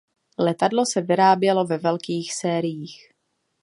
[0.39, 3.09] Letadlo se vyrábělo ve velkých sériích.